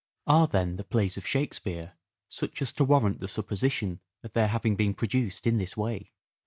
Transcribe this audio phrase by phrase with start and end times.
[0.25, 1.93] Are, then, the plays of Shakespeare
[2.27, 6.09] such as to warrant the supposition of their having been produced in this way